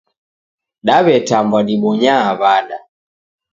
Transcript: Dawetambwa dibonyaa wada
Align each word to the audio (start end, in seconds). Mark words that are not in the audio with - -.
Dawetambwa 0.85 1.59
dibonyaa 1.67 2.29
wada 2.41 2.77